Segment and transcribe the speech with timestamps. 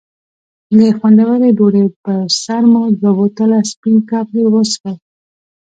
[0.77, 4.95] د خوندورې ډوډۍ پر سر مو دوه بوتله سپین کاپري وڅښل.